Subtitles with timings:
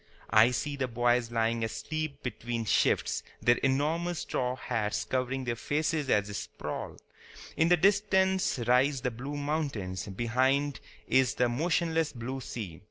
[0.31, 6.09] I see the boys lying asleep between shifts, their enormous straw hats covering their faces
[6.09, 6.97] as they sprawl.
[7.55, 12.79] In the distance rise the blue mountains; behind is the motionless blue sea.